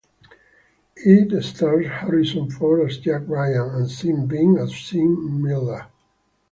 [0.95, 5.85] It stars Harrison Ford as Jack Ryan and Sean Bean as Sean Miller.